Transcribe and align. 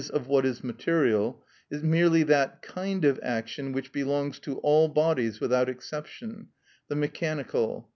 _of 0.09 0.25
what 0.25 0.47
is 0.47 0.63
material), 0.63 1.45
is 1.69 1.83
merely 1.83 2.23
that 2.23 2.63
kind 2.63 3.05
of 3.05 3.19
action 3.21 3.71
which 3.71 3.91
belongs 3.91 4.39
to 4.39 4.57
all 4.61 4.87
bodies 4.87 5.39
without 5.39 5.69
exception, 5.69 6.47
the 6.87 6.95
mechanical. 6.95 7.87